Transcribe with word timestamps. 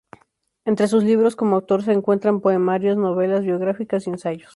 Entre 0.65 0.87
sus 0.87 1.03
libros 1.03 1.35
como 1.35 1.57
autor 1.57 1.83
se 1.83 1.91
encuentran 1.93 2.41
poemarios, 2.41 2.97
novelas, 2.97 3.45
biografías 3.45 4.07
y 4.07 4.09
ensayos. 4.09 4.49